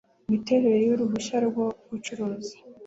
imiterere 0.27 0.77
y 0.85 0.91
uruhushya 0.93 1.37
rwo 1.47 1.65
gucuruza 1.89 2.55